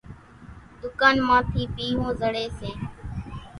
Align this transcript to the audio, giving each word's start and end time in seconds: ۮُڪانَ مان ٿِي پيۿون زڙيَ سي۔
ۮُڪانَ 0.81 1.15
مان 1.27 1.41
ٿِي 1.51 1.63
پيۿون 1.75 2.09
زڙيَ 2.19 2.45
سي۔ 2.59 2.71